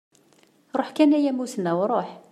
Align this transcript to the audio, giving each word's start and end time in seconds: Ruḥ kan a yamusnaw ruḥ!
Ruḥ 0.77 0.89
kan 0.95 1.15
a 1.17 1.19
yamusnaw 1.19 1.79
ruḥ! 1.91 2.09